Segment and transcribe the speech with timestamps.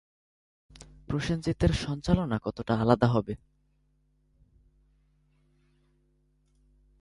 [1.07, 3.33] প্রসেনজিতের সঞ্চালনা কতটা আলাদা হবে?